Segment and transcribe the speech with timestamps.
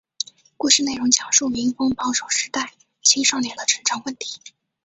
[0.57, 4.39] 故事内容讲述民风保守时代青少年的成长问题。